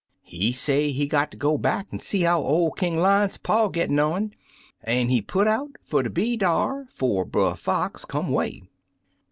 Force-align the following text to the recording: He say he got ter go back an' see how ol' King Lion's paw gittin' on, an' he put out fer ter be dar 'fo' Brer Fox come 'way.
He 0.23 0.51
say 0.51 0.89
he 0.89 1.05
got 1.05 1.31
ter 1.31 1.37
go 1.37 1.59
back 1.59 1.85
an' 1.91 1.99
see 1.99 2.23
how 2.23 2.41
ol' 2.41 2.71
King 2.71 2.97
Lion's 2.97 3.37
paw 3.37 3.69
gittin' 3.69 3.99
on, 3.99 4.33
an' 4.83 5.09
he 5.09 5.21
put 5.21 5.47
out 5.47 5.73
fer 5.85 6.01
ter 6.01 6.09
be 6.09 6.35
dar 6.37 6.87
'fo' 6.89 7.23
Brer 7.23 7.53
Fox 7.55 8.03
come 8.03 8.29
'way. 8.31 8.63